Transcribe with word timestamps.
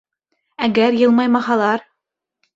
—Әгәр 0.67 0.97
йылмаймаһалар? 1.03 1.87